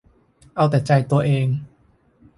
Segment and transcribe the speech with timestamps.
[0.55, 1.47] เอาแต่ใจตัวเอง